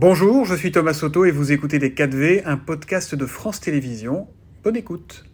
Bonjour, 0.00 0.44
je 0.44 0.54
suis 0.54 0.70
Thomas 0.70 0.94
Soto 0.94 1.24
et 1.24 1.32
vous 1.32 1.50
écoutez 1.50 1.80
Les 1.80 1.90
4V, 1.90 2.42
un 2.44 2.56
podcast 2.56 3.16
de 3.16 3.26
France 3.26 3.58
Télévisions. 3.58 4.28
Bonne 4.62 4.76
écoute. 4.76 5.24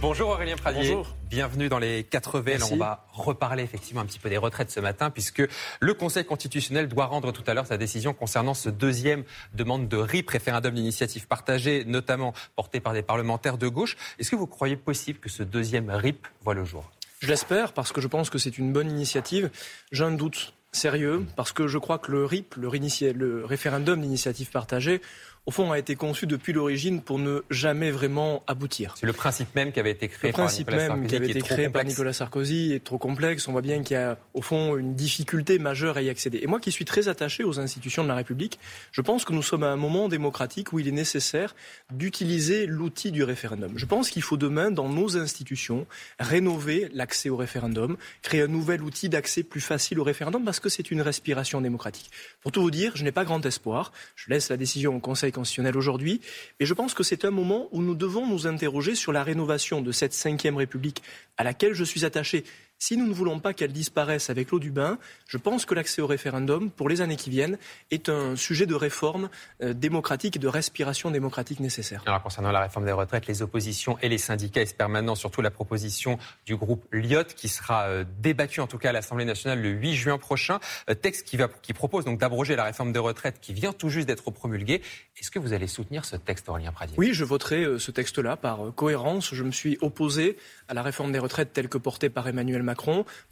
Bonjour 0.00 0.30
Aurélien 0.30 0.56
Pradier. 0.56 0.90
Bonjour. 0.90 1.14
Bienvenue 1.30 1.68
dans 1.68 1.78
les 1.78 2.02
4V. 2.02 2.42
Merci. 2.46 2.72
on 2.72 2.78
va 2.78 3.06
reparler 3.12 3.62
effectivement 3.62 4.00
un 4.00 4.06
petit 4.06 4.18
peu 4.18 4.28
des 4.28 4.38
retraites 4.38 4.72
ce 4.72 4.80
matin 4.80 5.10
puisque 5.10 5.44
le 5.78 5.94
Conseil 5.94 6.24
constitutionnel 6.24 6.88
doit 6.88 7.06
rendre 7.06 7.30
tout 7.30 7.44
à 7.46 7.54
l'heure 7.54 7.66
sa 7.68 7.76
décision 7.76 8.12
concernant 8.12 8.54
ce 8.54 8.68
deuxième 8.68 9.22
demande 9.54 9.86
de 9.86 9.96
RIP, 9.96 10.28
référendum 10.28 10.74
d'initiative 10.74 11.28
partagée, 11.28 11.84
notamment 11.84 12.34
porté 12.56 12.80
par 12.80 12.92
des 12.92 13.02
parlementaires 13.02 13.56
de 13.56 13.68
gauche. 13.68 13.96
Est-ce 14.18 14.32
que 14.32 14.36
vous 14.36 14.48
croyez 14.48 14.74
possible 14.74 15.20
que 15.20 15.28
ce 15.28 15.44
deuxième 15.44 15.90
RIP 15.90 16.26
voit 16.42 16.54
le 16.54 16.64
jour? 16.64 16.90
Je 17.20 17.28
l'espère 17.28 17.72
parce 17.72 17.92
que 17.92 18.00
je 18.00 18.08
pense 18.08 18.30
que 18.30 18.38
c'est 18.38 18.58
une 18.58 18.72
bonne 18.72 18.90
initiative. 18.90 19.52
J'ai 19.92 20.02
un 20.02 20.10
doute 20.10 20.54
sérieux 20.74 21.24
parce 21.36 21.52
que 21.52 21.66
je 21.66 21.78
crois 21.78 21.98
que 21.98 22.10
le 22.12 22.24
RIP, 22.24 22.56
le, 22.56 23.44
référendum 23.44 24.00
d'initiative 24.00 24.50
partagée, 24.50 25.00
au 25.46 25.50
fond 25.50 25.72
a 25.72 25.78
été 25.78 25.94
conçu 25.94 26.26
depuis 26.26 26.54
l'origine 26.54 27.02
pour 27.02 27.18
ne 27.18 27.40
jamais 27.50 27.90
vraiment 27.90 28.42
aboutir. 28.46 28.94
C'est 28.98 29.06
le 29.06 29.12
principe 29.12 29.54
même 29.54 29.72
qui 29.72 29.80
avait 29.80 29.90
été 29.90 30.08
créé 30.08 30.30
Le 30.30 30.32
principe 30.32 30.70
par 30.70 30.76
Nicolas 30.76 30.96
même 30.96 31.02
Sarkozy, 31.02 31.08
qui 31.08 31.16
avait 31.16 31.30
été 31.30 31.40
créé 31.42 31.68
par. 31.68 31.84
Nicolas 31.84 32.12
Sarkozy 32.14 32.72
est 32.72 32.84
trop 32.84 32.96
complexe. 32.96 33.46
On 33.46 33.52
voit 33.52 33.60
bien 33.60 33.82
qu'il 33.82 33.94
y 33.94 34.00
a 34.00 34.18
au 34.32 34.40
fond 34.40 34.76
une 34.76 34.94
difficulté 34.94 35.58
majeure 35.58 35.98
à 35.98 36.02
y 36.02 36.08
accéder. 36.08 36.40
Et 36.42 36.46
moi 36.46 36.60
qui 36.60 36.72
suis 36.72 36.86
très 36.86 37.08
attaché 37.08 37.44
aux 37.44 37.60
institutions 37.60 38.02
de 38.02 38.08
la 38.08 38.14
République, 38.14 38.58
je 38.90 39.02
pense 39.02 39.26
que 39.26 39.34
nous 39.34 39.42
sommes 39.42 39.64
à 39.64 39.68
un 39.68 39.76
moment 39.76 40.08
démocratique 40.08 40.72
où 40.72 40.78
il 40.78 40.88
est 40.88 40.92
nécessaire 40.92 41.54
d'utiliser 41.92 42.64
l'outil 42.64 43.12
du 43.12 43.22
référendum. 43.22 43.72
Je 43.76 43.84
pense 43.84 44.08
qu'il 44.08 44.22
faut 44.22 44.38
demain, 44.38 44.70
dans 44.70 44.88
nos 44.88 45.18
institutions, 45.18 45.86
rénover 46.18 46.88
l'accès 46.94 47.28
au 47.28 47.36
référendum, 47.36 47.98
créer 48.22 48.40
un 48.40 48.46
nouvel 48.46 48.82
outil 48.82 49.10
d'accès 49.10 49.42
plus 49.42 49.60
facile 49.60 50.00
au 50.00 50.04
référendum 50.04 50.42
parce 50.42 50.60
que 50.60 50.70
c'est 50.70 50.90
une 50.90 51.02
respiration 51.02 51.60
démocratique. 51.60 52.10
Pour 52.40 52.50
tout 52.50 52.62
vous 52.62 52.70
dire, 52.70 52.92
je 52.94 53.04
n'ai 53.04 53.12
pas 53.12 53.26
grand 53.26 53.44
espoir. 53.44 53.92
Je 54.16 54.30
laisse 54.30 54.48
la 54.48 54.56
décision 54.56 54.96
au 54.96 55.00
Conseil 55.00 55.33
aujourd'hui. 55.74 56.20
Mais 56.60 56.66
je 56.66 56.74
pense 56.74 56.94
que 56.94 57.02
c'est 57.02 57.24
un 57.24 57.30
moment 57.30 57.68
où 57.72 57.82
nous 57.82 57.94
devons 57.94 58.26
nous 58.26 58.46
interroger 58.46 58.94
sur 58.94 59.12
la 59.12 59.22
rénovation 59.22 59.80
de 59.80 59.92
cette 59.92 60.12
cinquième 60.12 60.56
République 60.56 61.02
à 61.36 61.44
laquelle 61.44 61.74
je 61.74 61.84
suis 61.84 62.04
attaché. 62.04 62.44
Si 62.86 62.98
nous 62.98 63.06
ne 63.06 63.14
voulons 63.14 63.40
pas 63.40 63.54
qu'elle 63.54 63.72
disparaisse 63.72 64.28
avec 64.28 64.50
l'eau 64.50 64.58
du 64.58 64.70
bain, 64.70 64.98
je 65.26 65.38
pense 65.38 65.64
que 65.64 65.72
l'accès 65.72 66.02
au 66.02 66.06
référendum 66.06 66.70
pour 66.70 66.90
les 66.90 67.00
années 67.00 67.16
qui 67.16 67.30
viennent 67.30 67.56
est 67.90 68.10
un 68.10 68.36
sujet 68.36 68.66
de 68.66 68.74
réforme 68.74 69.30
euh, 69.62 69.72
démocratique 69.72 70.36
et 70.36 70.38
de 70.38 70.48
respiration 70.48 71.10
démocratique 71.10 71.60
nécessaire. 71.60 72.02
Alors 72.04 72.22
concernant 72.22 72.52
la 72.52 72.60
réforme 72.60 72.84
des 72.84 72.92
retraites, 72.92 73.26
les 73.26 73.40
oppositions 73.40 73.96
et 74.02 74.10
les 74.10 74.18
syndicats 74.18 74.60
espèrent 74.60 74.90
maintenant 74.90 75.14
surtout 75.14 75.40
la 75.40 75.50
proposition 75.50 76.18
du 76.44 76.56
groupe 76.56 76.84
Lyot 76.92 77.24
qui 77.34 77.48
sera 77.48 77.84
euh, 77.84 78.04
débattue 78.20 78.60
en 78.60 78.66
tout 78.66 78.76
cas 78.76 78.90
à 78.90 78.92
l'Assemblée 78.92 79.24
nationale 79.24 79.62
le 79.62 79.70
8 79.70 79.94
juin 79.94 80.18
prochain. 80.18 80.60
Euh, 80.90 80.94
texte 80.94 81.26
qui, 81.26 81.38
va, 81.38 81.48
qui 81.62 81.72
propose 81.72 82.04
donc 82.04 82.20
d'abroger 82.20 82.54
la 82.54 82.64
réforme 82.64 82.92
des 82.92 82.98
retraites 82.98 83.40
qui 83.40 83.54
vient 83.54 83.72
tout 83.72 83.88
juste 83.88 84.08
d'être 84.08 84.30
promulguée. 84.30 84.82
Est-ce 85.18 85.30
que 85.30 85.38
vous 85.38 85.52
allez 85.52 85.68
soutenir 85.68 86.04
ce 86.04 86.16
texte, 86.16 86.48
Aurélien 86.48 86.72
Pradier? 86.72 86.96
Oui, 86.98 87.14
je 87.14 87.24
voterai 87.24 87.62
euh, 87.62 87.78
ce 87.78 87.92
texte-là 87.92 88.36
par 88.36 88.66
euh, 88.66 88.72
cohérence. 88.72 89.32
Je 89.32 89.44
me 89.44 89.52
suis 89.52 89.78
opposé 89.80 90.36
à 90.66 90.74
la 90.74 90.82
réforme 90.82 91.12
des 91.12 91.20
retraites 91.20 91.52
telle 91.52 91.68
que 91.68 91.78
portée 91.78 92.10
par 92.10 92.26
Emmanuel 92.26 92.62
Macron 92.62 92.73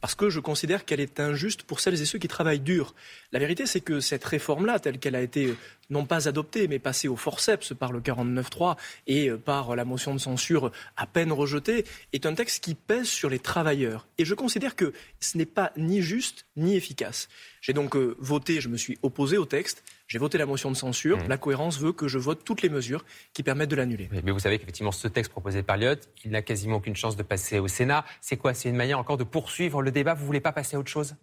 parce 0.01 0.15
que 0.15 0.31
je 0.31 0.41
considère 0.41 0.85
qu'elle 0.85 1.01
est 1.01 1.21
injuste 1.21 1.63
pour 1.63 1.81
celles 1.81 2.01
et 2.01 2.05
ceux 2.05 2.19
qui 2.19 2.29
travaillent 2.29 2.61
dur. 2.61 2.95
La 3.33 3.39
vérité, 3.39 3.67
c'est 3.67 3.81
que 3.81 4.01
cette 4.01 4.25
réforme-là, 4.25 4.79
telle 4.79 4.99
qu'elle 4.99 5.15
a 5.15 5.21
été 5.21 5.47
euh, 5.47 5.57
non 5.91 6.07
pas 6.07 6.29
adoptée, 6.29 6.69
mais 6.69 6.79
passée 6.79 7.09
au 7.09 7.17
forceps 7.17 7.75
par 7.75 7.93
le 7.93 8.01
49.3 8.01 8.77
et 9.07 9.29
euh, 9.29 9.37
par 9.37 9.77
la 9.77 9.85
motion 9.85 10.15
de 10.15 10.19
censure 10.19 10.73
à 10.97 11.07
peine 11.07 11.33
rejetée, 11.33 11.85
est 12.13 12.27
un 12.27 12.35
texte 12.35 12.63
qui 12.63 12.75
pèse 12.75 13.09
sur 13.09 13.31
les 13.31 13.39
travailleurs. 13.39 14.07
Et 14.19 14.25
je 14.25 14.35
considère 14.35 14.77
que 14.77 14.93
ce 15.21 15.39
n'est 15.39 15.47
pas 15.47 15.73
ni 15.77 16.03
juste 16.03 16.47
ni 16.57 16.77
efficace. 16.77 17.29
J'ai 17.61 17.73
donc 17.73 17.97
euh, 17.97 18.17
voté, 18.19 18.61
je 18.61 18.69
me 18.69 18.77
suis 18.77 18.99
opposé 19.03 19.39
au 19.39 19.45
texte, 19.45 19.85
j'ai 20.09 20.19
voté 20.19 20.37
la 20.37 20.45
motion 20.45 20.71
de 20.71 20.77
censure. 20.77 21.17
Mmh. 21.17 21.29
La 21.29 21.39
cohérence 21.39 21.79
veut 21.79 21.93
que 21.93 22.07
je 22.07 22.19
vote 22.19 22.45
toutes 22.45 22.61
les 22.61 22.69
mesures 22.69 23.03
qui 23.33 23.43
permettent 23.43 23.71
de 23.71 23.77
l'annuler. 23.77 24.11
Oui, 24.13 24.21
Mais 24.23 24.33
vous 24.33 24.41
savez 24.41 24.59
qu'effectivement, 24.59 24.93
ce 24.93 25.09
texte 25.09 25.33
proposé 25.33 25.63
par 25.63 25.79
Lyot, 25.79 25.95
il 26.25 26.33
n'a 26.33 26.43
quasiment 26.43 26.77
aucune 26.77 26.97
chance 26.97 27.17
de 27.17 27.23
passer 27.23 27.59
au 27.59 27.69
Sénat. 27.69 28.05
C'est 28.21 28.37
quoi? 28.37 28.53
C'est 28.53 28.69
une 28.69 28.77
manière 28.77 28.99
encore 28.99 29.17
de 29.17 29.22
poursuivre 29.25 29.83
le 29.83 29.91
débat 29.91 30.15
Vous 30.15 30.27
voulez 30.27 30.41
pas 30.41 30.53
passer 30.53 30.77
à 30.77 30.79
autre 30.79 30.91
chose? 30.91 31.15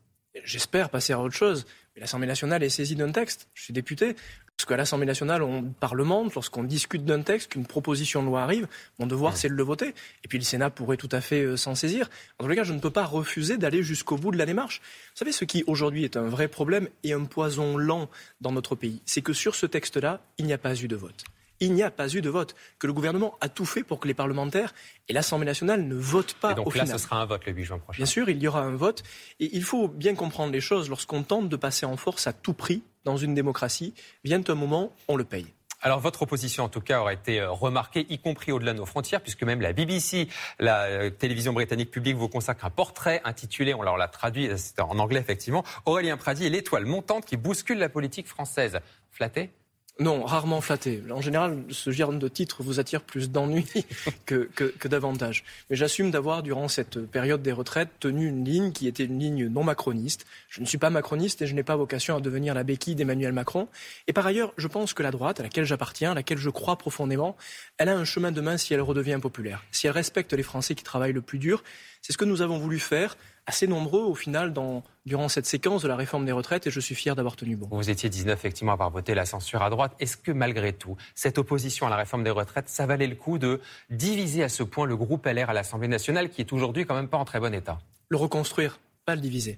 J'espère 0.43 0.89
passer 0.89 1.13
à 1.13 1.19
autre 1.19 1.35
chose. 1.35 1.65
Mais 1.95 2.01
l'Assemblée 2.01 2.27
nationale 2.27 2.63
est 2.63 2.69
saisie 2.69 2.95
d'un 2.95 3.11
texte. 3.11 3.47
Je 3.53 3.63
suis 3.63 3.73
député. 3.73 4.15
Lorsqu'à 4.59 4.75
l'Assemblée 4.75 5.05
nationale, 5.05 5.41
on 5.41 5.63
parlemente, 5.63 6.35
lorsqu'on 6.35 6.63
discute 6.63 7.05
d'un 7.05 7.21
texte, 7.21 7.53
qu'une 7.53 7.65
proposition 7.65 8.21
de 8.21 8.27
loi 8.27 8.41
arrive, 8.41 8.67
mon 8.99 9.07
devoir, 9.07 9.37
c'est 9.37 9.47
de 9.47 9.53
le 9.53 9.63
voter. 9.63 9.95
Et 10.23 10.27
puis 10.27 10.37
le 10.37 10.43
Sénat 10.43 10.69
pourrait 10.69 10.97
tout 10.97 11.09
à 11.13 11.21
fait 11.21 11.43
euh, 11.43 11.55
s'en 11.55 11.75
saisir. 11.75 12.09
En 12.39 12.47
les 12.47 12.57
cas, 12.57 12.65
je 12.65 12.73
ne 12.73 12.79
peux 12.79 12.89
pas 12.89 13.05
refuser 13.05 13.57
d'aller 13.57 13.83
jusqu'au 13.83 14.17
bout 14.17 14.31
de 14.31 14.37
la 14.37 14.45
démarche. 14.45 14.81
Vous 15.13 15.19
savez, 15.19 15.31
ce 15.31 15.45
qui 15.45 15.63
aujourd'hui 15.65 16.03
est 16.03 16.17
un 16.17 16.27
vrai 16.27 16.49
problème 16.49 16.89
et 17.03 17.13
un 17.13 17.23
poison 17.23 17.77
lent 17.77 18.09
dans 18.41 18.51
notre 18.51 18.75
pays, 18.75 19.01
c'est 19.05 19.21
que 19.21 19.31
sur 19.31 19.55
ce 19.55 19.65
texte-là, 19.65 20.21
il 20.37 20.45
n'y 20.45 20.53
a 20.53 20.57
pas 20.57 20.75
eu 20.75 20.89
de 20.89 20.95
vote. 20.97 21.23
Il 21.59 21.73
n'y 21.73 21.83
a 21.83 21.91
pas 21.91 22.07
eu 22.09 22.21
de 22.21 22.29
vote. 22.29 22.55
Que 22.77 22.87
le 22.87 22.93
gouvernement 22.93 23.37
a 23.41 23.49
tout 23.49 23.65
fait 23.65 23.83
pour 23.83 23.99
que 23.99 24.07
les 24.07 24.13
parlementaires 24.13 24.73
et 25.07 25.13
l'Assemblée 25.13 25.45
nationale 25.45 25.83
ne 25.83 25.95
votent 25.95 26.35
pas 26.35 26.51
Et 26.51 26.55
donc 26.55 26.67
au 26.67 26.71
là, 26.71 26.83
final. 26.83 26.99
ce 26.99 27.03
sera 27.03 27.21
un 27.21 27.25
vote 27.25 27.45
le 27.45 27.53
8 27.53 27.63
juin 27.65 27.79
prochain. 27.79 27.97
Bien 27.97 28.05
sûr, 28.05 28.29
il 28.29 28.41
y 28.41 28.47
aura 28.47 28.61
un 28.61 28.75
vote. 28.75 29.03
Et 29.39 29.49
il 29.55 29.63
faut 29.63 29.87
bien 29.87 30.15
comprendre 30.15 30.51
les 30.53 30.61
choses. 30.61 30.89
Lorsqu'on 30.89 31.23
tente 31.23 31.49
de 31.49 31.55
passer 31.55 31.85
en 31.85 31.97
force 31.97 32.27
à 32.27 32.33
tout 32.33 32.53
prix 32.53 32.83
dans 33.03 33.17
une 33.17 33.33
démocratie, 33.33 33.93
vient 34.23 34.41
un 34.47 34.55
moment, 34.55 34.93
on 35.07 35.15
le 35.15 35.23
paye. 35.23 35.47
Alors 35.81 36.01
votre 36.01 36.23
opposition, 36.23 36.65
en 36.65 36.69
tout 36.69 36.81
cas, 36.81 36.99
aura 36.99 37.13
été 37.13 37.39
euh, 37.39 37.51
remarquée, 37.51 38.05
y 38.09 38.19
compris 38.19 38.51
au-delà 38.51 38.73
de 38.73 38.79
nos 38.79 38.85
frontières, 38.85 39.21
puisque 39.21 39.43
même 39.43 39.61
la 39.61 39.71
BBC, 39.71 40.27
la 40.59 40.83
euh, 40.83 41.09
télévision 41.09 41.53
britannique 41.53 41.89
publique, 41.89 42.17
vous 42.17 42.27
consacre 42.27 42.65
un 42.65 42.69
portrait 42.69 43.21
intitulé, 43.23 43.73
on 43.73 43.81
l'a 43.81 44.07
traduit, 44.09 44.49
euh, 44.49 44.57
c'était 44.57 44.81
en 44.81 44.99
anglais 44.99 45.21
effectivement, 45.21 45.63
Aurélien 45.85 46.17
Pradi 46.17 46.45
est 46.45 46.49
l'étoile 46.49 46.85
montante 46.85 47.25
qui 47.25 47.37
bouscule 47.37 47.77
la 47.77 47.87
politique 47.87 48.27
française. 48.27 48.79
Flatté 49.11 49.51
Non, 49.99 50.23
rarement 50.23 50.61
flatté. 50.61 51.03
En 51.11 51.19
général, 51.19 51.57
ce 51.69 51.91
genre 51.91 52.13
de 52.13 52.27
titre 52.29 52.63
vous 52.63 52.79
attire 52.79 53.01
plus 53.01 53.31
d'ennuis 53.31 53.67
que, 54.25 54.49
que, 54.55 54.63
que 54.63 54.87
d'avantages. 54.87 55.43
Mais 55.69 55.75
j'assume 55.75 56.09
d'avoir, 56.09 56.41
durant 56.41 56.69
cette 56.69 57.05
période 57.05 57.41
des 57.41 57.51
retraites, 57.51 57.89
tenu 57.99 58.25
une 58.27 58.45
ligne 58.45 58.71
qui 58.71 58.87
était 58.87 59.03
une 59.03 59.19
ligne 59.19 59.47
non 59.47 59.61
macroniste. 59.61 60.25
Je 60.47 60.61
ne 60.61 60.65
suis 60.65 60.77
pas 60.77 60.89
macroniste 60.89 61.41
et 61.41 61.47
je 61.47 61.53
n'ai 61.53 61.63
pas 61.63 61.75
vocation 61.75 62.15
à 62.15 62.21
devenir 62.21 62.53
la 62.53 62.63
béquille 62.63 62.95
d'Emmanuel 62.95 63.33
Macron. 63.33 63.67
Et 64.07 64.13
par 64.13 64.25
ailleurs, 64.25 64.53
je 64.55 64.67
pense 64.67 64.93
que 64.93 65.03
la 65.03 65.11
droite, 65.11 65.41
à 65.41 65.43
laquelle 65.43 65.65
j'appartiens, 65.65 66.11
à 66.11 66.15
laquelle 66.15 66.37
je 66.37 66.49
crois 66.49 66.77
profondément, 66.77 67.35
elle 67.77 67.89
a 67.89 67.97
un 67.97 68.05
chemin 68.05 68.31
de 68.31 68.39
main 68.39 68.55
si 68.55 68.73
elle 68.73 68.81
redevient 68.81 69.19
populaire, 69.21 69.65
si 69.71 69.87
elle 69.87 69.93
respecte 69.93 70.31
les 70.31 70.43
Français 70.43 70.75
qui 70.75 70.83
travaillent 70.85 71.11
le 71.11 71.21
plus 71.21 71.39
dur. 71.39 71.61
C'est 72.01 72.13
ce 72.13 72.17
que 72.17 72.23
nous 72.25 72.41
avons 72.41 72.57
voulu 72.57 72.79
faire, 72.79 73.17
assez 73.49 73.67
nombreux 73.67 74.03
au 74.03 74.15
final, 74.15 74.53
dans, 74.53 74.83
durant 75.05 75.27
cette 75.27 75.47
séquence 75.47 75.81
de 75.81 75.87
la 75.87 75.95
réforme 75.95 76.25
des 76.25 76.31
retraites, 76.31 76.67
et 76.67 76.71
je 76.71 76.79
suis 76.79 76.95
fier 76.95 77.15
d'avoir 77.15 77.35
tenu 77.35 77.55
bon. 77.55 77.67
Vous 77.71 77.89
étiez 77.89 78.09
19 78.09 78.37
effectivement 78.37 78.71
à 78.71 78.75
avoir 78.75 78.91
voté 78.91 79.15
la 79.15 79.25
censure 79.25 79.63
à 79.63 79.69
droite. 79.69 79.93
Est-ce 79.99 80.17
que 80.17 80.31
malgré 80.31 80.71
tout, 80.71 80.95
cette 81.15 81.37
opposition 81.39 81.87
à 81.87 81.89
la 81.89 81.95
réforme 81.97 82.23
des 82.23 82.29
retraites, 82.29 82.69
ça 82.69 82.85
valait 82.85 83.07
le 83.07 83.15
coup 83.15 83.39
de 83.39 83.59
diviser 83.89 84.43
à 84.43 84.49
ce 84.49 84.61
point 84.61 84.85
le 84.85 84.95
groupe 84.95 85.25
LR 85.25 85.49
à 85.49 85.53
l'Assemblée 85.53 85.87
nationale, 85.87 86.29
qui 86.29 86.41
est 86.41 86.53
aujourd'hui 86.53 86.85
quand 86.85 86.95
même 86.95 87.07
pas 87.09 87.17
en 87.17 87.25
très 87.25 87.39
bon 87.39 87.53
état? 87.53 87.79
Le 88.09 88.17
reconstruire, 88.17 88.79
pas 89.05 89.15
le 89.15 89.21
diviser. 89.21 89.57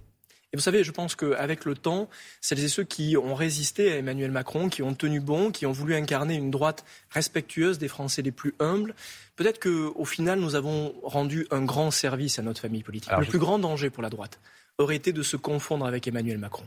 Et 0.53 0.57
vous 0.57 0.61
savez, 0.61 0.83
je 0.83 0.91
pense 0.91 1.15
qu'avec 1.15 1.63
le 1.63 1.75
temps, 1.75 2.09
celles 2.41 2.63
et 2.63 2.67
ceux 2.67 2.83
qui 2.83 3.15
ont 3.15 3.35
résisté 3.35 3.93
à 3.93 3.95
Emmanuel 3.97 4.31
Macron, 4.31 4.67
qui 4.67 4.83
ont 4.83 4.93
tenu 4.93 5.21
bon, 5.21 5.49
qui 5.49 5.65
ont 5.65 5.71
voulu 5.71 5.95
incarner 5.95 6.35
une 6.35 6.51
droite 6.51 6.83
respectueuse 7.09 7.77
des 7.77 7.87
Français 7.87 8.21
les 8.21 8.31
plus 8.31 8.53
humbles, 8.59 8.93
peut-être 9.41 9.59
qu'au 9.61 10.05
final, 10.05 10.39
nous 10.39 10.55
avons 10.55 10.93
rendu 11.03 11.47
un 11.51 11.61
grand 11.63 11.91
service 11.91 12.39
à 12.39 12.41
notre 12.41 12.61
famille 12.61 12.83
politique. 12.83 13.09
Alors, 13.09 13.21
le 13.21 13.25
je- 13.25 13.29
plus 13.31 13.39
grand 13.39 13.59
danger 13.59 13.89
pour 13.89 14.03
la 14.03 14.09
droite 14.09 14.39
aurait 14.81 14.95
été 14.95 15.13
de 15.13 15.23
se 15.23 15.37
confondre 15.37 15.85
avec 15.85 16.07
Emmanuel 16.07 16.37
Macron. 16.37 16.63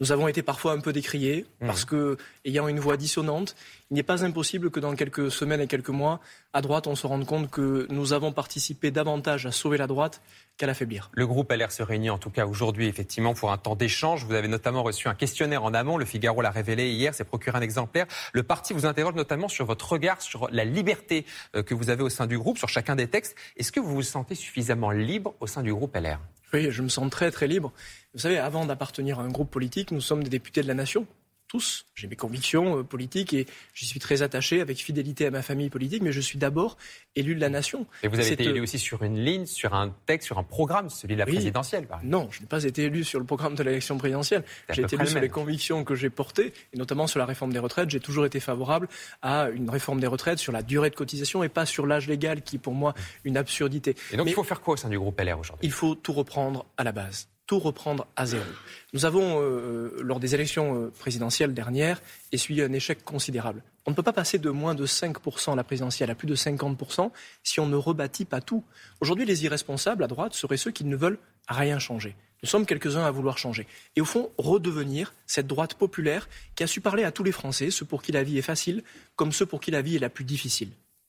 Nous 0.00 0.12
avons 0.12 0.28
été 0.28 0.42
parfois 0.42 0.72
un 0.72 0.80
peu 0.80 0.92
décriés 0.92 1.46
parce 1.60 1.84
que, 1.84 2.16
ayant 2.44 2.68
une 2.68 2.80
voix 2.80 2.96
dissonante, 2.96 3.54
il 3.90 3.94
n'est 3.94 4.02
pas 4.02 4.24
impossible 4.24 4.70
que 4.70 4.80
dans 4.80 4.94
quelques 4.94 5.30
semaines 5.30 5.60
et 5.60 5.66
quelques 5.66 5.88
mois, 5.88 6.20
à 6.52 6.60
droite, 6.60 6.86
on 6.86 6.94
se 6.94 7.06
rende 7.06 7.24
compte 7.24 7.50
que 7.50 7.86
nous 7.90 8.12
avons 8.12 8.32
participé 8.32 8.90
davantage 8.90 9.46
à 9.46 9.52
sauver 9.52 9.78
la 9.78 9.86
droite 9.86 10.20
qu'à 10.56 10.66
l'affaiblir. 10.66 11.10
Le 11.12 11.26
groupe 11.26 11.50
LR 11.52 11.72
se 11.72 11.82
réunit 11.82 12.10
en 12.10 12.18
tout 12.18 12.30
cas 12.30 12.46
aujourd'hui 12.46 12.86
effectivement 12.86 13.32
pour 13.32 13.52
un 13.52 13.58
temps 13.58 13.76
d'échange. 13.76 14.24
Vous 14.24 14.34
avez 14.34 14.48
notamment 14.48 14.82
reçu 14.82 15.08
un 15.08 15.14
questionnaire 15.14 15.64
en 15.64 15.72
amont. 15.72 15.96
Le 15.96 16.04
Figaro 16.04 16.42
l'a 16.42 16.50
révélé 16.50 16.90
hier. 16.90 17.14
C'est 17.14 17.24
procuré 17.24 17.56
un 17.56 17.62
exemplaire. 17.62 18.06
Le 18.32 18.42
parti 18.42 18.74
vous 18.74 18.84
interroge 18.84 19.14
notamment 19.14 19.48
sur 19.48 19.64
votre 19.64 19.92
regard 19.92 20.20
sur 20.20 20.48
la 20.50 20.64
liberté 20.64 21.24
euh, 21.56 21.62
que 21.62 21.74
vous 21.74 21.90
avez 21.90 22.02
au 22.02 22.08
sein 22.08 22.26
du 22.26 22.38
groupe, 22.38 22.58
sur 22.58 22.68
chacun 22.68 22.96
des 22.96 23.08
textes. 23.08 23.36
Est-ce 23.56 23.72
que 23.72 23.80
vous 23.80 23.94
vous 23.94 24.02
sentez 24.02 24.34
suffisamment 24.34 24.90
libre 24.90 25.34
au 25.40 25.46
sein 25.46 25.62
du 25.62 25.72
groupe 25.72 25.96
LR 25.96 26.18
Oui, 26.52 26.68
je 26.70 26.82
me 26.82 26.88
sens 26.88 27.10
très 27.10 27.30
très 27.30 27.46
libre. 27.46 27.72
Vous 28.14 28.20
savez, 28.20 28.38
avant 28.38 28.64
d'appartenir 28.64 29.20
à 29.20 29.22
un 29.22 29.28
groupe 29.28 29.50
politique, 29.50 29.90
nous 29.90 30.00
sommes 30.00 30.22
des 30.22 30.30
députés 30.30 30.62
de 30.62 30.68
la 30.68 30.74
nation. 30.74 31.06
Tous. 31.48 31.86
J'ai 31.94 32.08
mes 32.08 32.14
convictions 32.16 32.78
euh, 32.80 32.82
politiques 32.82 33.32
et 33.32 33.46
j'y 33.72 33.86
suis 33.86 33.98
très 34.00 34.20
attaché 34.20 34.60
avec 34.60 34.76
fidélité 34.76 35.24
à 35.24 35.30
ma 35.30 35.40
famille 35.40 35.70
politique, 35.70 36.02
mais 36.02 36.12
je 36.12 36.20
suis 36.20 36.38
d'abord 36.38 36.76
élu 37.16 37.34
de 37.34 37.40
la 37.40 37.48
nation. 37.48 37.86
Et 38.02 38.08
vous 38.08 38.20
avez 38.20 38.32
été 38.32 38.44
élu 38.44 38.60
euh, 38.60 38.62
aussi 38.64 38.78
sur 38.78 39.02
une 39.02 39.18
ligne, 39.18 39.46
sur 39.46 39.72
un 39.72 39.94
texte, 40.04 40.26
sur 40.26 40.36
un 40.38 40.42
programme, 40.42 40.90
celui 40.90 41.14
de 41.14 41.20
la 41.20 41.24
Oui. 41.24 41.32
présidentielle. 41.32 41.86
par 41.86 42.00
exemple. 42.00 42.12
Non, 42.12 42.28
je 42.30 42.40
n'ai 42.40 42.46
pas 42.46 42.62
été 42.64 42.82
élu 42.84 43.02
sur 43.02 43.18
le 43.18 43.24
programme 43.24 43.54
de 43.54 43.62
l'élection 43.62 43.96
présidentielle. 43.96 44.44
J'ai 44.68 44.82
été 44.82 44.94
élu 44.96 45.04
le 45.04 45.10
sur 45.10 45.20
les 45.20 45.30
convictions 45.30 45.84
que 45.84 45.94
j'ai 45.94 46.10
portées, 46.10 46.52
et 46.74 46.76
notamment 46.76 47.06
sur 47.06 47.18
la 47.18 47.24
réforme 47.24 47.52
des 47.54 47.58
retraites. 47.58 47.88
J'ai 47.88 48.00
toujours 48.00 48.26
été 48.26 48.40
favorable 48.40 48.86
à 49.22 49.48
une 49.48 49.70
réforme 49.70 50.00
des 50.00 50.06
retraites 50.06 50.38
sur 50.38 50.52
la 50.52 50.62
durée 50.62 50.90
de 50.90 50.96
cotisation 50.96 51.42
et 51.42 51.48
pas 51.48 51.64
sur 51.64 51.86
l'âge 51.86 52.08
légal, 52.08 52.42
qui 52.42 52.56
est 52.56 52.60
pour 52.60 52.74
moi 52.74 52.92
une 53.24 53.38
absurdité. 53.38 53.96
Et 54.12 54.18
donc 54.18 54.26
Mais- 54.26 54.32
il 54.32 54.34
faut 54.34 54.44
faire 54.44 54.60
quoi 54.60 54.74
au 54.74 54.76
sein 54.76 54.90
du 54.90 54.98
groupe 54.98 55.18
LR 55.18 55.38
aujourd'hui? 55.38 55.66
Il 55.66 55.72
faut 55.72 55.94
tout 55.94 56.12
reprendre 56.12 56.66
à 56.76 56.84
la 56.84 56.92
base. 56.92 57.28
Tout 57.48 57.58
reprendre 57.58 58.06
à 58.14 58.26
zéro. 58.26 58.44
Nous 58.92 59.06
avons, 59.06 59.40
euh, 59.42 59.98
lors 60.02 60.20
des 60.20 60.34
élections 60.34 60.82
euh, 60.82 60.92
présidentielles 60.98 61.54
dernières, 61.54 62.00
essuyé 62.30 62.62
un 62.62 62.72
échec 62.72 63.02
considérable. 63.02 63.62
On 63.86 63.90
ne 63.90 63.96
peut 63.96 64.02
pas 64.02 64.12
passer 64.12 64.38
de 64.38 64.50
moins 64.50 64.74
de 64.74 64.86
5% 64.86 65.52
à 65.52 65.56
la 65.56 65.64
présidentielle 65.64 66.10
à 66.10 66.14
plus 66.14 66.28
de 66.28 66.36
50% 66.36 67.10
si 67.42 67.58
on 67.58 67.66
ne 67.66 67.74
rebâtit 67.74 68.26
pas 68.26 68.42
tout. 68.42 68.62
Aujourd'hui, 69.00 69.24
les 69.24 69.44
irresponsables 69.44 70.04
à 70.04 70.08
droite 70.08 70.34
seraient 70.34 70.58
ceux 70.58 70.70
qui 70.70 70.84
ne 70.84 70.94
veulent 70.94 71.18
rien 71.48 71.78
changer. 71.78 72.14
Nous 72.42 72.48
sommes 72.48 72.66
quelques-uns 72.66 73.04
à 73.04 73.10
vouloir 73.10 73.38
changer. 73.38 73.66
Et 73.96 74.02
au 74.02 74.04
fond, 74.04 74.30
redevenir 74.36 75.14
cette 75.26 75.46
droite 75.46 75.74
populaire 75.74 76.28
qui 76.54 76.64
a 76.64 76.66
su 76.66 76.82
parler 76.82 77.02
à 77.02 77.12
tous 77.12 77.24
les 77.24 77.32
Français, 77.32 77.70
ceux 77.70 77.86
pour 77.86 78.02
qui 78.02 78.12
la 78.12 78.22
vie 78.22 78.36
est 78.36 78.42
facile, 78.42 78.84
comme 79.16 79.32
ceux 79.32 79.46
pour 79.46 79.60
qui 79.60 79.70
la 79.70 79.80
vie 79.80 79.96
est 79.96 80.00
la 80.00 80.10
plus 80.10 80.24
difficile. 80.24 80.68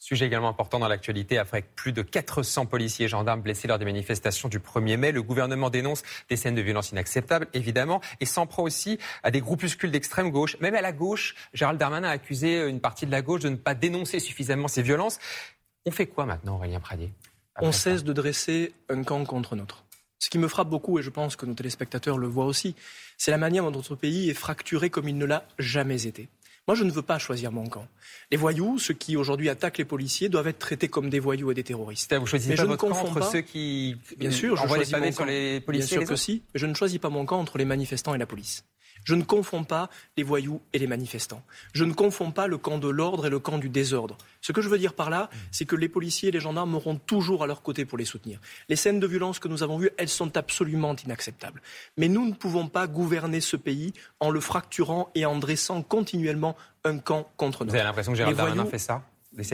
Sujet 0.09 0.25
également 0.25 0.49
important 0.49 0.79
dans 0.79 0.87
l'actualité, 0.87 1.37
après 1.37 1.61
plus 1.61 1.93
de 1.93 2.01
400 2.01 2.65
policiers 2.65 3.05
et 3.05 3.07
gendarmes 3.07 3.43
blessés 3.43 3.67
lors 3.67 3.77
des 3.77 3.85
manifestations 3.85 4.49
du 4.49 4.57
1er 4.57 4.97
mai, 4.97 5.11
le 5.11 5.21
gouvernement 5.21 5.69
dénonce 5.69 6.01
des 6.29 6.35
scènes 6.35 6.55
de 6.55 6.63
violence 6.63 6.89
inacceptables, 6.89 7.45
évidemment, 7.53 8.01
et 8.19 8.25
s'en 8.25 8.47
prend 8.47 8.63
aussi 8.63 8.97
à 9.21 9.29
des 9.29 9.39
groupuscules 9.39 9.91
d'extrême 9.91 10.31
gauche. 10.31 10.57
Même 10.61 10.73
à 10.73 10.81
la 10.81 10.93
gauche, 10.93 11.35
Gérald 11.53 11.79
Darmanin 11.79 12.07
a 12.07 12.11
accusé 12.13 12.67
une 12.67 12.79
partie 12.79 13.05
de 13.05 13.11
la 13.11 13.21
gauche 13.21 13.41
de 13.41 13.49
ne 13.49 13.55
pas 13.55 13.75
dénoncer 13.75 14.19
suffisamment 14.19 14.67
ces 14.67 14.81
violences. 14.81 15.19
On 15.85 15.91
fait 15.91 16.07
quoi 16.07 16.25
maintenant, 16.25 16.55
Aurélien 16.55 16.79
Pradier 16.79 17.13
On 17.61 17.71
cesse 17.71 18.03
de 18.03 18.11
dresser 18.11 18.73
un 18.89 19.03
camp 19.03 19.23
contre 19.25 19.55
notre. 19.55 19.85
Ce 20.17 20.31
qui 20.31 20.39
me 20.39 20.47
frappe 20.47 20.69
beaucoup, 20.69 20.97
et 20.97 21.03
je 21.03 21.11
pense 21.11 21.35
que 21.35 21.45
nos 21.45 21.53
téléspectateurs 21.53 22.17
le 22.17 22.25
voient 22.25 22.47
aussi, 22.47 22.73
c'est 23.19 23.29
la 23.29 23.37
manière 23.37 23.63
dont 23.63 23.69
notre 23.69 23.93
pays 23.93 24.31
est 24.31 24.33
fracturé 24.33 24.89
comme 24.89 25.07
il 25.07 25.19
ne 25.19 25.25
l'a 25.25 25.45
jamais 25.59 26.07
été. 26.07 26.29
Moi, 26.69 26.75
je 26.75 26.83
ne 26.83 26.91
veux 26.91 27.01
pas 27.01 27.17
choisir 27.17 27.51
mon 27.51 27.65
camp. 27.65 27.87
Les 28.29 28.37
voyous, 28.37 28.77
ceux 28.77 28.93
qui 28.93 29.17
aujourd'hui 29.17 29.49
attaquent 29.49 29.79
les 29.79 29.85
policiers, 29.85 30.29
doivent 30.29 30.49
être 30.49 30.59
traités 30.59 30.87
comme 30.87 31.09
des 31.09 31.19
voyous 31.19 31.49
et 31.49 31.55
des 31.55 31.63
terroristes. 31.63 32.13
Vous 32.13 32.27
choisissez 32.27 32.53
pas 32.53 32.61
je 32.61 32.67
votre 32.67 32.87
camp 32.87 32.91
entre 32.91 33.23
ceux 33.31 33.41
qui 33.41 33.95
bien 34.19 34.29
sûr, 34.29 34.55
je 34.55 34.67
choisis 34.67 34.95
les 34.95 35.11
sur 35.11 35.25
les 35.25 35.61
policiers. 35.61 35.97
Bien 35.97 36.05
sûr 36.05 36.13
que 36.13 36.15
si, 36.15 36.43
mais 36.53 36.59
je 36.59 36.67
ne 36.67 36.75
choisis 36.75 36.99
pas 36.99 37.09
mon 37.09 37.25
camp 37.25 37.39
entre 37.39 37.57
les 37.57 37.65
manifestants 37.65 38.13
et 38.13 38.19
la 38.19 38.27
police. 38.27 38.65
Je 39.03 39.15
ne 39.15 39.23
confonds 39.23 39.63
pas 39.63 39.89
les 40.17 40.23
voyous 40.23 40.61
et 40.73 40.79
les 40.79 40.87
manifestants. 40.87 41.41
Je 41.73 41.83
ne 41.83 41.93
confonds 41.93 42.31
pas 42.31 42.47
le 42.47 42.57
camp 42.57 42.77
de 42.77 42.87
l'ordre 42.87 43.27
et 43.27 43.29
le 43.29 43.39
camp 43.39 43.57
du 43.57 43.69
désordre. 43.69 44.17
Ce 44.41 44.51
que 44.51 44.61
je 44.61 44.69
veux 44.69 44.77
dire 44.77 44.93
par 44.93 45.09
là, 45.09 45.29
c'est 45.51 45.65
que 45.65 45.75
les 45.75 45.89
policiers 45.89 46.29
et 46.29 46.31
les 46.31 46.39
gendarmes 46.39 46.75
auront 46.75 46.95
toujours 46.95 47.43
à 47.43 47.47
leur 47.47 47.61
côté 47.61 47.85
pour 47.85 47.97
les 47.97 48.05
soutenir. 48.05 48.39
Les 48.69 48.75
scènes 48.75 48.99
de 48.99 49.07
violence 49.07 49.39
que 49.39 49.47
nous 49.47 49.63
avons 49.63 49.77
vues, 49.77 49.91
elles 49.97 50.09
sont 50.09 50.37
absolument 50.37 50.95
inacceptables. 50.95 51.61
Mais 51.97 52.07
nous 52.07 52.25
ne 52.27 52.33
pouvons 52.33 52.67
pas 52.67 52.87
gouverner 52.87 53.41
ce 53.41 53.57
pays 53.57 53.93
en 54.19 54.29
le 54.29 54.39
fracturant 54.39 55.09
et 55.15 55.25
en 55.25 55.37
dressant 55.37 55.81
continuellement 55.81 56.55
un 56.83 56.97
camp 56.97 57.29
contre 57.37 57.65
nous. 57.65 57.71
Vous 57.71 57.75
avez 57.75 57.85
l'impression 57.85 58.11
que 58.13 58.17
Gérald 58.17 58.37
Darmanin 58.37 58.65
fait 58.65 58.79
ça 58.79 59.03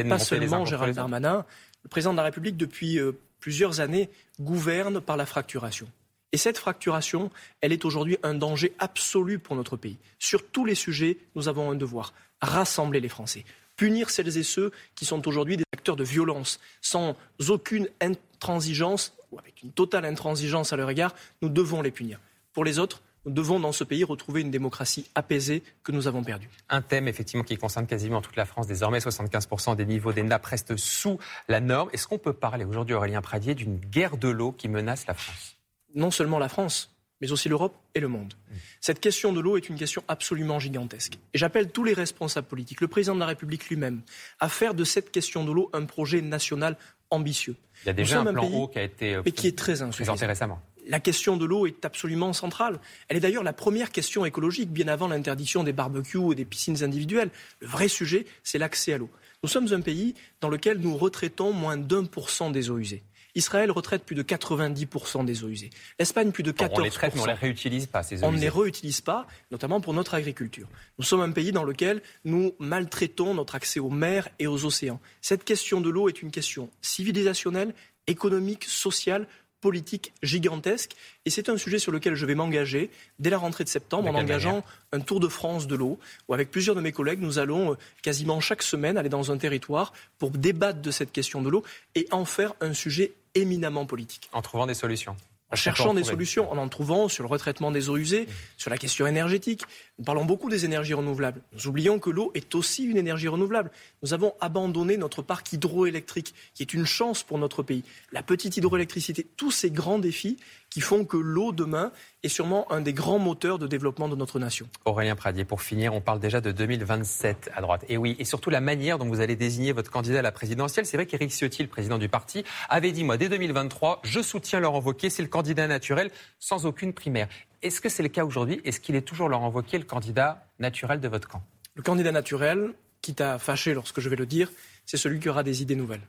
Pas 0.10 0.20
seulement 0.20 0.66
Gérald 0.66 0.96
Darmanin. 0.96 1.46
Le 1.84 1.90
président 1.90 2.14
de 2.14 2.18
la 2.18 2.24
République, 2.24 2.58
depuis 2.58 3.00
euh, 3.00 3.12
plusieurs 3.40 3.80
années, 3.80 4.10
gouverne 4.40 5.00
par 5.00 5.18
la 5.18 5.26
fracturation. 5.26 5.88
Et 6.32 6.38
cette 6.38 6.58
fracturation, 6.58 7.32
elle 7.62 7.72
est 7.72 7.86
aujourd'hui 7.86 8.18
un 8.24 8.34
danger 8.34 8.74
absolu 8.80 9.40
pour 9.40 9.56
notre 9.56 9.78
pays. 9.78 9.98
Sur 10.20 10.46
tous 10.46 10.66
les 10.66 10.76
sujets, 10.76 11.18
nous 11.36 11.48
avons 11.48 11.72
un 11.72 11.76
devoir 11.76 12.14
rassembler 12.42 13.00
les 13.00 13.10
Français, 13.10 13.46
punir 13.76 14.10
celles 14.10 14.38
et 14.38 14.44
ceux 14.44 14.72
qui 14.96 15.06
sont 15.06 15.28
aujourd'hui 15.28 15.58
des 15.58 15.64
acteurs 15.74 15.96
de 15.96 16.04
violence, 16.04 16.60
sans 16.82 17.16
aucune 17.48 17.90
intransigeance, 18.02 19.14
ou 19.32 19.40
avec 19.40 19.64
une 19.64 19.72
totale 19.72 20.06
intransigeance 20.06 20.74
à 20.74 20.76
leur 20.76 20.90
égard, 20.90 21.16
nous 21.42 21.50
devons 21.50 21.82
les 21.82 21.92
punir. 21.92 22.20
Pour 22.54 22.64
les 22.64 22.80
autres, 22.80 23.02
nous 23.26 23.32
devons 23.32 23.60
dans 23.60 23.72
ce 23.72 23.84
pays 23.84 24.04
retrouver 24.04 24.42
une 24.42 24.52
démocratie 24.52 25.10
apaisée 25.16 25.64
que 25.84 25.92
nous 25.92 26.08
avons 26.08 26.24
perdue. 26.24 26.50
Un 26.70 26.82
thème 26.82 27.08
effectivement 27.08 27.44
qui 27.44 27.58
concerne 27.58 27.88
quasiment 27.88 28.22
toute 28.22 28.36
la 28.36 28.46
France 28.46 28.68
désormais. 28.68 29.00
75% 29.00 29.76
des 29.76 29.86
niveaux 29.86 30.14
des 30.14 30.22
nappes 30.22 30.46
restent 30.46 30.78
sous 30.78 31.18
la 31.48 31.60
norme. 31.60 31.90
Est-ce 31.92 32.08
qu'on 32.08 32.20
peut 32.20 32.34
parler 32.34 32.66
aujourd'hui, 32.66 32.94
Aurélien 32.94 33.22
Pradier, 33.22 33.56
d'une 33.56 33.78
guerre 33.78 34.18
de 34.18 34.28
l'eau 34.28 34.52
qui 34.52 34.70
menace 34.70 35.08
la 35.08 35.16
France? 35.16 35.55
Non 35.96 36.12
seulement 36.12 36.40
la 36.40 36.50
France, 36.50 36.96
mais 37.22 37.32
aussi 37.32 37.50
l'Europe 37.50 37.76
et 37.96 38.00
le 38.00 38.08
monde. 38.08 38.34
Cette 38.82 39.00
question 39.00 39.32
de 39.32 39.40
l'eau 39.40 39.58
est 39.58 39.70
une 39.70 39.78
question 39.78 40.04
absolument 40.08 40.60
gigantesque. 40.60 41.18
Et 41.34 41.38
j'appelle 41.38 41.72
tous 41.72 41.84
les 41.84 41.94
responsables 41.94 42.48
politiques, 42.48 42.82
le 42.82 42.88
président 42.88 43.16
de 43.16 43.20
la 43.20 43.26
République 43.26 43.68
lui-même, 43.70 44.02
à 44.40 44.50
faire 44.50 44.74
de 44.74 44.84
cette 44.84 45.12
question 45.12 45.44
de 45.44 45.52
l'eau 45.52 45.70
un 45.74 45.86
projet 45.86 46.22
national 46.22 46.78
ambitieux. 47.10 47.56
Il 47.84 47.88
y 47.88 47.90
a 47.90 47.94
déjà 47.94 48.22
un, 48.22 48.34
plan 48.34 48.46
eau 48.46 48.68
qui 48.68 48.80
a 48.80 48.84
été 48.84 49.20
mais 49.24 49.32
qui 49.32 49.48
est 49.48 49.58
très 49.58 49.76
présenté 49.90 50.26
récemment. 50.26 50.60
La 50.88 51.00
question 51.00 51.36
de 51.36 51.46
l'eau 51.46 51.66
est 51.66 51.84
absolument 51.84 52.32
centrale. 52.34 52.80
Elle 53.08 53.18
est 53.18 53.22
d'ailleurs 53.22 53.44
la 53.44 53.54
première 53.54 53.92
question 53.92 54.24
écologique, 54.24 54.70
bien 54.70 54.88
avant 54.88 55.08
l'interdiction 55.08 55.64
des 55.64 55.74
barbecues 55.74 56.32
et 56.32 56.36
des 56.36 56.46
piscines 56.46 56.84
individuelles. 56.84 57.32
Le 57.60 57.68
vrai 57.68 57.88
sujet, 57.88 58.26
c'est 58.44 58.60
l'accès 58.60 58.94
à 58.94 58.98
l'eau. 59.00 59.10
Nous 59.42 59.50
sommes 59.50 59.74
un 59.74 59.82
pays 59.82 60.14
dans 60.42 60.50
lequel 60.50 60.78
nous 60.78 60.96
retraitons 60.96 61.54
moins 61.54 61.78
d'un 61.78 62.06
pour 62.06 62.30
cent 62.30 62.52
des 62.52 62.70
eaux 62.70 62.78
usées. 62.78 63.04
Israël 63.36 63.70
retraite 63.72 64.04
plus 64.04 64.16
de 64.16 64.24
90% 64.24 65.26
des 65.26 65.44
eaux 65.44 65.50
usées. 65.50 65.70
L'Espagne, 66.00 66.32
plus 66.32 66.44
de 66.44 66.52
14%. 66.52 66.72
on 66.74 66.80
les 66.80 66.90
traite, 66.90 67.16
mais 67.16 67.22
on 67.22 67.26
ne 67.26 67.30
les 67.30 67.34
réutilise 67.34 67.86
pas, 67.86 68.02
ces 68.02 68.24
eaux 68.24 68.28
On 68.28 68.32
ne 68.32 68.40
les 68.40 68.50
réutilise 68.50 69.02
pas, 69.02 69.28
notamment 69.52 69.82
pour 69.82 69.94
notre 69.94 70.14
agriculture. 70.14 70.68
Nous 70.98 71.06
sommes 71.06 71.22
un 71.22 71.32
pays 71.32 71.52
dans 71.52 71.64
lequel 71.64 72.02
nous 72.24 72.54
maltraitons 72.60 73.34
notre 73.34 73.56
accès 73.56 73.80
aux 73.80 73.90
mers 73.90 74.30
et 74.40 74.48
aux 74.48 74.66
océans. 74.66 75.00
Cette 75.22 75.44
question 75.44 75.82
de 75.82 75.90
l'eau 75.90 76.10
est 76.10 76.22
une 76.22 76.32
question 76.32 76.70
civilisationnelle, 76.82 77.74
économique, 78.08 78.64
sociale, 78.64 79.28
politique 79.66 80.14
gigantesque. 80.22 80.96
Et 81.26 81.32
c'est 81.32 81.50
un 81.50 81.58
sujet 81.58 81.80
sur 81.80 81.92
lequel 81.92 82.14
je 82.14 82.28
vais 82.28 82.36
m'engager 82.36 82.92
dès 83.18 83.32
la 83.32 83.40
rentrée 83.40 83.64
de 83.64 83.70
septembre 83.70 84.08
en 84.10 84.14
engageant 84.14 84.64
un 84.92 85.00
Tour 85.00 85.20
de 85.20 85.28
France 85.28 85.66
de 85.66 85.76
l'eau, 85.76 85.98
où 86.28 86.36
avec 86.36 86.52
plusieurs 86.52 86.76
de 86.76 86.82
mes 86.82 86.92
collègues, 86.92 87.20
nous 87.20 87.40
allons 87.40 87.72
euh, 87.72 87.76
quasiment 88.04 88.40
chaque 88.40 88.62
semaine 88.62 88.96
aller 88.96 89.10
dans 89.10 89.32
un 89.32 89.38
territoire 89.38 89.92
pour 90.20 90.30
débattre 90.30 90.82
de 90.82 90.92
cette 90.92 91.12
question 91.12 91.42
de 91.42 91.50
l'eau 91.50 91.64
et 91.96 92.08
en 92.12 92.26
faire 92.26 92.54
un 92.62 92.74
sujet 92.74 93.14
éminemment 93.36 93.86
politique. 93.86 94.30
En 94.34 94.42
trouvant 94.42 94.66
des 94.66 94.74
solutions 94.74 95.16
en 95.52 95.56
cherchant 95.56 95.94
des 95.94 96.04
solutions, 96.04 96.52
en 96.52 96.58
en 96.58 96.68
trouvant 96.70 97.08
sur 97.08 97.24
le 97.24 97.30
retraitement 97.30 97.72
des 97.72 97.90
eaux 97.90 97.98
usées, 97.98 98.28
sur 98.58 98.70
la 98.70 98.78
question 98.78 99.06
énergétique. 99.06 99.64
Nous 100.00 100.06
parlons 100.06 100.26
beaucoup 100.26 100.50
des 100.50 100.66
énergies 100.66 100.94
renouvelables. 100.94 101.42
Nous 101.54 101.68
oublions 101.68 102.00
que 102.00 102.10
l'eau 102.10 102.32
est 102.34 102.56
aussi 102.56 102.84
une 102.84 102.98
énergie 102.98 103.28
renouvelable. 103.28 103.72
Nous 104.04 104.14
avons 104.14 104.34
abandonné 104.42 104.98
notre 104.98 105.22
parc 105.22 105.54
hydroélectrique, 105.54 106.34
qui 106.54 106.64
est 106.64 106.74
une 106.74 106.86
chance 106.86 107.24
pour 107.24 107.38
notre 107.38 107.64
pays. 107.64 107.84
La 108.12 108.24
petite 108.24 108.58
hydroélectricité, 108.58 109.26
tous 109.38 109.52
ces 109.52 109.72
grands 109.72 110.00
défis 110.00 110.38
qui 110.70 110.82
font 110.82 111.06
que 111.06 111.16
l'eau 111.16 111.54
demain 111.54 111.94
est 112.24 112.28
sûrement 112.28 112.70
un 112.70 112.82
des 112.82 112.92
grands 112.92 113.20
moteurs 113.20 113.60
de 113.60 113.68
développement 113.68 114.10
de 114.10 114.16
notre 114.18 114.40
nation. 114.40 114.68
Aurélien 114.84 115.16
Pradier, 115.16 115.46
pour 115.46 115.62
finir, 115.62 115.94
on 115.94 116.02
parle 116.02 116.20
déjà 116.20 116.42
de 116.42 116.52
2027 116.52 117.52
à 117.56 117.62
droite. 117.62 117.86
Et 117.88 117.96
oui, 117.96 118.18
et 118.20 118.26
surtout 118.26 118.50
la 118.50 118.60
manière 118.60 118.98
dont 118.98 119.06
vous 119.06 119.22
allez 119.22 119.38
désigner 119.38 119.72
votre 119.72 119.90
candidat 119.90 120.20
à 120.20 120.22
la 120.22 120.34
présidentielle. 120.34 120.86
C'est 120.86 120.98
vrai 120.98 121.06
qu'Éric 121.06 121.32
Ciotti, 121.32 121.62
le 121.62 121.70
président 121.70 121.98
du 121.98 122.10
parti, 122.10 122.44
avait 122.68 122.92
dit, 122.92 123.06
moi, 123.06 123.16
dès 123.16 123.30
2023, 123.30 124.02
je 124.04 124.20
soutiens 124.22 124.60
Laurent 124.60 124.82
Wauquiez, 124.82 125.10
c'est 125.10 125.22
le 125.22 125.30
candidat 125.36 125.68
naturel, 125.68 126.12
sans 126.40 126.66
aucune 126.66 126.94
primaire. 126.94 127.28
Est-ce 127.62 127.82
que 127.82 127.90
c'est 127.90 128.04
le 128.04 128.10
cas 128.10 128.24
aujourd'hui? 128.24 128.62
Est-ce 128.64 128.80
qu'il 128.80 128.96
est 128.96 129.02
toujours 129.02 129.28
Laurent 129.28 129.50
Wauquiez, 129.50 129.78
le 129.78 129.84
candidat 129.84 130.48
naturel 130.60 131.02
de 131.02 131.10
votre 131.10 131.28
camp? 131.28 131.44
Le 131.74 131.84
candidat 131.84 132.14
naturel, 132.14 132.74
quitte 133.02 133.20
à 133.20 133.38
fâcher 133.38 133.74
lorsque 133.74 134.00
je 134.00 134.08
vais 134.08 134.16
le 134.16 134.26
dire, 134.26 134.50
c'est 134.86 134.96
celui 134.96 135.20
qui 135.20 135.28
aura 135.28 135.44
des 135.44 135.62
idées 135.62 135.76
nouvelles. 135.76 136.08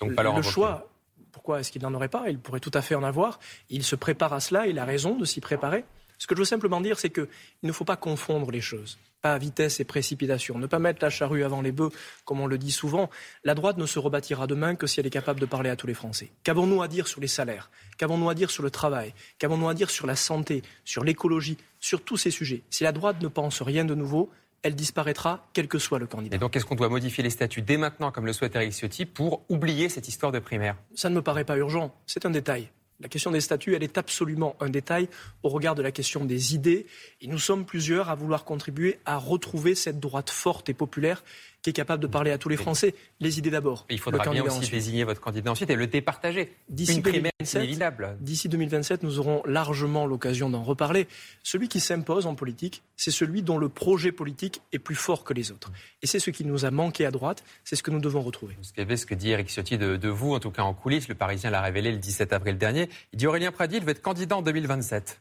Donc 0.00 0.14
pas 0.14 0.22
le 0.22 0.42
choix, 0.42 0.88
pourquoi 1.32 1.58
est-ce 1.58 1.72
qu'il 1.72 1.82
n'en 1.82 1.92
aurait 1.94 2.08
pas? 2.08 2.24
Il 2.28 2.38
pourrait 2.38 2.60
tout 2.60 2.70
à 2.74 2.80
fait 2.80 2.94
en 2.94 3.02
avoir. 3.02 3.40
Il 3.70 3.82
se 3.82 3.96
prépare 3.96 4.32
à 4.32 4.40
cela, 4.40 4.68
il 4.68 4.78
a 4.78 4.84
raison 4.84 5.16
de 5.16 5.24
s'y 5.24 5.40
préparer. 5.40 5.84
Ce 6.18 6.28
que 6.28 6.36
je 6.36 6.40
veux 6.40 6.46
simplement 6.46 6.80
dire, 6.80 6.98
c'est 7.00 7.10
qu'il 7.10 7.26
ne 7.64 7.72
faut 7.72 7.84
pas 7.84 7.96
confondre 7.96 8.52
les 8.52 8.60
choses. 8.60 8.98
Pas 9.22 9.36
vitesse 9.36 9.80
et 9.80 9.84
précipitation. 9.84 10.58
Ne 10.58 10.66
pas 10.66 10.78
mettre 10.78 11.04
la 11.04 11.10
charrue 11.10 11.44
avant 11.44 11.60
les 11.60 11.72
bœufs, 11.72 11.90
comme 12.24 12.40
on 12.40 12.46
le 12.46 12.56
dit 12.56 12.70
souvent. 12.70 13.10
La 13.44 13.54
droite 13.54 13.76
ne 13.76 13.86
se 13.86 13.98
rebâtira 13.98 14.46
demain 14.46 14.74
que 14.76 14.86
si 14.86 14.98
elle 14.98 15.06
est 15.06 15.10
capable 15.10 15.40
de 15.40 15.46
parler 15.46 15.68
à 15.68 15.76
tous 15.76 15.86
les 15.86 15.94
Français. 15.94 16.30
Qu'avons-nous 16.42 16.80
à 16.80 16.88
dire 16.88 17.06
sur 17.06 17.20
les 17.20 17.28
salaires? 17.28 17.70
Qu'avons-nous 17.98 18.30
à 18.30 18.34
dire 18.34 18.50
sur 18.50 18.62
le 18.62 18.70
travail? 18.70 19.12
Qu'avons-nous 19.38 19.68
à 19.68 19.74
dire 19.74 19.90
sur 19.90 20.06
la 20.06 20.16
santé, 20.16 20.62
sur 20.84 21.04
l'écologie, 21.04 21.58
sur 21.80 22.02
tous 22.02 22.16
ces 22.16 22.30
sujets? 22.30 22.62
Si 22.70 22.84
la 22.84 22.92
droite 22.92 23.20
ne 23.20 23.28
pense 23.28 23.60
rien 23.60 23.84
de 23.84 23.94
nouveau, 23.94 24.30
elle 24.62 24.74
disparaîtra, 24.74 25.46
quel 25.52 25.68
que 25.68 25.78
soit 25.78 25.98
le 25.98 26.06
candidat. 26.06 26.36
Et 26.36 26.38
donc, 26.38 26.56
est-ce 26.56 26.66
qu'on 26.66 26.74
doit 26.74 26.88
modifier 26.88 27.24
les 27.24 27.30
statuts 27.30 27.62
dès 27.62 27.76
maintenant, 27.76 28.10
comme 28.12 28.26
le 28.26 28.32
souhaite 28.32 28.56
Eric 28.56 28.72
Ciotti, 28.72 29.06
pour 29.06 29.42
oublier 29.48 29.88
cette 29.88 30.08
histoire 30.08 30.32
de 30.32 30.38
primaire? 30.38 30.76
Ça 30.94 31.08
ne 31.08 31.14
me 31.14 31.22
paraît 31.22 31.44
pas 31.44 31.56
urgent. 31.56 31.94
C'est 32.06 32.26
un 32.26 32.30
détail. 32.30 32.70
La 33.00 33.08
question 33.08 33.30
des 33.30 33.40
statuts, 33.40 33.74
est 33.74 33.98
absolument 33.98 34.56
un 34.60 34.68
détail 34.68 35.08
au 35.42 35.48
regard 35.48 35.74
de 35.74 35.82
la 35.82 35.90
question 35.90 36.24
des 36.24 36.54
idées. 36.54 36.86
Et 37.22 37.28
nous 37.28 37.38
sommes 37.38 37.64
plusieurs 37.64 38.10
à 38.10 38.14
vouloir 38.14 38.44
contribuer 38.44 38.98
à 39.06 39.16
retrouver 39.16 39.74
cette 39.74 40.00
droite 40.00 40.28
forte 40.28 40.68
et 40.68 40.74
populaire 40.74 41.24
qui 41.62 41.70
est 41.70 41.74
capable 41.74 42.02
de 42.02 42.06
parler 42.06 42.30
à 42.30 42.38
tous 42.38 42.48
les 42.48 42.56
Français. 42.56 42.94
Les 43.20 43.38
idées 43.38 43.50
d'abord. 43.50 43.86
Il 43.90 43.98
faudra 43.98 44.28
bien 44.28 44.44
aussi 44.44 44.70
désigner 44.70 45.04
votre 45.04 45.20
candidat 45.20 45.50
ensuite 45.50 45.70
et 45.70 45.76
le 45.76 45.86
départager. 45.86 46.52
D'ici 46.68 47.00
2027, 47.00 48.20
d'ici 48.20 48.48
2027, 48.48 49.02
nous 49.02 49.18
aurons 49.18 49.42
largement 49.46 50.06
l'occasion 50.06 50.50
d'en 50.50 50.62
reparler. 50.62 51.06
Celui 51.42 51.68
qui 51.68 51.80
s'impose 51.80 52.26
en 52.26 52.34
politique, 52.34 52.82
c'est 52.96 53.10
celui 53.10 53.42
dont 53.42 53.58
le 53.58 53.68
projet 53.68 54.12
politique 54.12 54.62
est 54.72 54.78
plus 54.78 54.94
fort 54.94 55.24
que 55.24 55.34
les 55.34 55.50
autres. 55.52 55.70
Et 56.02 56.06
c'est 56.06 56.20
ce 56.20 56.30
qui 56.30 56.44
nous 56.44 56.64
a 56.64 56.70
manqué 56.70 57.06
à 57.06 57.10
droite, 57.10 57.44
c'est 57.64 57.76
ce 57.76 57.82
que 57.82 57.90
nous 57.90 58.00
devons 58.00 58.20
retrouver. 58.20 58.54
Vous 58.58 58.68
savez 58.76 58.96
ce 58.96 59.06
que 59.06 59.14
dit 59.14 59.30
Eric 59.30 59.48
Ciotti 59.48 59.78
de, 59.78 59.96
de, 59.96 60.08
vous, 60.08 60.34
en 60.34 60.40
tout 60.40 60.50
cas 60.50 60.62
en 60.62 60.74
coulisses, 60.74 61.08
le 61.08 61.14
Parisien 61.14 61.50
l'a 61.50 61.60
révélé 61.60 61.92
le 61.92 61.98
17 61.98 62.32
avril 62.32 62.58
dernier. 62.58 62.88
Il 63.12 63.18
dit 63.18 63.26
Aurélien 63.26 63.52
Pradier 63.52 63.80
veut 63.80 63.90
être 63.90 64.02
candidat 64.02 64.36
en 64.36 64.42
2027. 64.42 65.20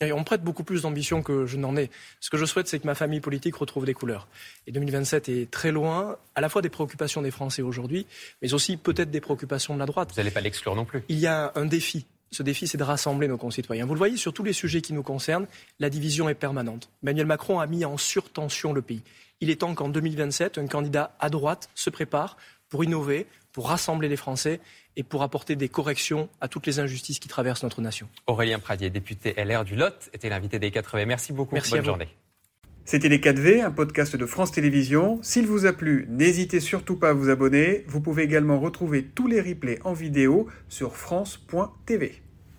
Et 0.00 0.12
on 0.12 0.22
prête 0.22 0.42
beaucoup 0.42 0.62
plus 0.62 0.82
d'ambition 0.82 1.22
que 1.22 1.46
je 1.46 1.56
n'en 1.56 1.76
ai. 1.76 1.90
Ce 2.20 2.30
que 2.30 2.36
je 2.36 2.44
souhaite, 2.44 2.68
c'est 2.68 2.78
que 2.78 2.86
ma 2.86 2.94
famille 2.94 3.20
politique 3.20 3.56
retrouve 3.56 3.84
des 3.84 3.94
couleurs. 3.94 4.28
Et 4.68 4.72
2027 4.72 5.28
est 5.28 5.50
très 5.50 5.72
loin, 5.72 6.16
à 6.36 6.40
la 6.40 6.48
fois 6.48 6.62
des 6.62 6.68
préoccupations 6.68 7.20
des 7.20 7.32
Français 7.32 7.62
aujourd'hui, 7.62 8.06
mais 8.40 8.54
aussi 8.54 8.76
peut-être 8.76 9.10
des 9.10 9.20
préoccupations 9.20 9.74
de 9.74 9.80
la 9.80 9.86
droite. 9.86 10.10
Vous 10.14 10.20
n'allez 10.20 10.30
pas 10.30 10.40
l'exclure 10.40 10.76
non 10.76 10.84
plus. 10.84 11.02
Il 11.08 11.18
y 11.18 11.26
a 11.26 11.52
un 11.56 11.64
défi 11.64 12.06
ce 12.30 12.42
défi, 12.42 12.68
c'est 12.68 12.76
de 12.76 12.84
rassembler 12.84 13.26
nos 13.26 13.38
concitoyens. 13.38 13.86
Vous 13.86 13.94
le 13.94 13.98
voyez, 13.98 14.16
sur 14.16 14.34
tous 14.34 14.44
les 14.44 14.52
sujets 14.52 14.82
qui 14.82 14.92
nous 14.92 15.02
concernent, 15.02 15.46
la 15.78 15.88
division 15.88 16.28
est 16.28 16.34
permanente. 16.34 16.90
Emmanuel 17.02 17.26
Macron 17.26 17.58
a 17.58 17.66
mis 17.66 17.86
en 17.86 17.96
surtension 17.96 18.74
le 18.74 18.82
pays. 18.82 19.02
Il 19.40 19.50
est 19.50 19.60
temps 19.60 19.74
qu'en 19.74 19.88
2027, 19.88 20.58
un 20.58 20.66
candidat 20.66 21.16
à 21.20 21.30
droite 21.30 21.70
se 21.74 21.90
prépare 21.90 22.36
pour 22.68 22.84
innover, 22.84 23.26
pour 23.58 23.70
rassembler 23.70 24.06
les 24.06 24.14
Français 24.16 24.60
et 24.94 25.02
pour 25.02 25.24
apporter 25.24 25.56
des 25.56 25.68
corrections 25.68 26.28
à 26.40 26.46
toutes 26.46 26.64
les 26.64 26.78
injustices 26.78 27.18
qui 27.18 27.26
traversent 27.26 27.64
notre 27.64 27.80
nation. 27.80 28.08
Aurélien 28.28 28.60
Pradier, 28.60 28.88
député 28.88 29.34
LR 29.36 29.64
du 29.64 29.74
Lot, 29.74 30.10
était 30.12 30.28
l'invité 30.28 30.60
des 30.60 30.70
4V. 30.70 31.04
Merci 31.06 31.32
beaucoup. 31.32 31.56
Merci 31.56 31.72
Bonne 31.72 31.84
journée. 31.84 32.08
C'était 32.84 33.08
Les 33.08 33.18
4V, 33.18 33.64
un 33.64 33.72
podcast 33.72 34.14
de 34.14 34.26
France 34.26 34.52
Télévisions. 34.52 35.18
S'il 35.22 35.48
vous 35.48 35.66
a 35.66 35.72
plu, 35.72 36.06
n'hésitez 36.08 36.60
surtout 36.60 36.94
pas 36.94 37.08
à 37.08 37.12
vous 37.14 37.30
abonner. 37.30 37.84
Vous 37.88 38.00
pouvez 38.00 38.22
également 38.22 38.60
retrouver 38.60 39.02
tous 39.02 39.26
les 39.26 39.40
replays 39.40 39.80
en 39.82 39.92
vidéo 39.92 40.46
sur 40.68 40.96
France.tv. 40.96 42.22